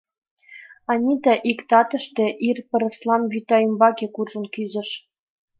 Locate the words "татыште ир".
1.69-2.57